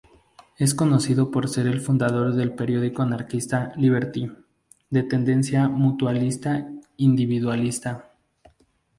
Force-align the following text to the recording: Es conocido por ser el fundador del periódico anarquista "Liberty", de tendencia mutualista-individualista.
Es 0.57 0.73
conocido 0.73 1.29
por 1.29 1.47
ser 1.47 1.67
el 1.67 1.79
fundador 1.79 2.33
del 2.33 2.55
periódico 2.55 3.03
anarquista 3.03 3.71
"Liberty", 3.77 4.31
de 4.89 5.03
tendencia 5.03 5.67
mutualista-individualista. 5.69 8.09